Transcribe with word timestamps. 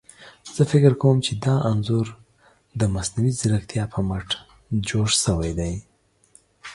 زه 0.55 0.61
فکر 0.71 0.93
کوم 1.01 1.17
چي 1.25 1.33
دا 1.45 1.55
انځور 1.71 2.07
ده 2.79 2.85
مصنوعي 2.95 3.31
ځيرکتيا 3.39 3.83
په 3.93 3.99
مټ 4.09 4.27
جوړ 4.89 5.07
شوي 5.23 5.51
دي. 5.59 5.73